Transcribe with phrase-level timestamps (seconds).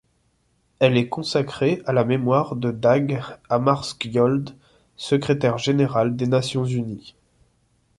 [0.79, 4.49] Elle est consacrée à la mémoire de Dag Hammarskjöld,
[4.97, 7.13] secrétaire général des Nations unies.